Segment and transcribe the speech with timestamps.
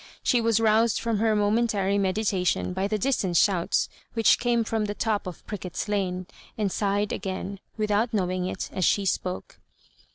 [0.23, 4.85] She was rous ed from her momentary meditation by the distant shouts which came from
[4.85, 6.25] the top of Prickett's Lane,
[6.57, 9.59] and sighed again, without knowing it, as she spoke.